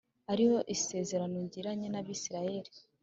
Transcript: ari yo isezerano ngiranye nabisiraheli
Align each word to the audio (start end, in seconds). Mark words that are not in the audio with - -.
ari 0.31 0.43
yo 0.49 0.57
isezerano 0.75 1.37
ngiranye 1.45 1.87
nabisiraheli 1.89 2.71